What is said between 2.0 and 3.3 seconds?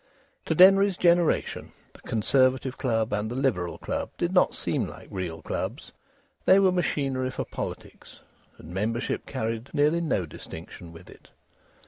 Conservative Club and